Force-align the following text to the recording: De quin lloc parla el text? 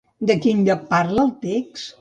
De 0.29 0.37
quin 0.45 0.63
lloc 0.69 0.83
parla 0.95 1.29
el 1.29 1.33
text? 1.47 1.89